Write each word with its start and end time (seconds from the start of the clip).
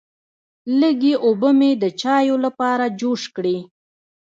لږې 0.79 1.13
اوبه 1.25 1.49
مې 1.59 1.71
د 1.83 1.85
چایو 2.01 2.35
لپاره 2.45 2.85
جوش 2.99 3.23
کړې. 3.35 3.57